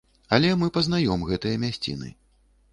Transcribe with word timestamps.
Але 0.37 0.49
мы 0.61 0.69
пазнаём 0.77 1.27
гэтыя 1.29 1.61
мясціны. 1.67 2.13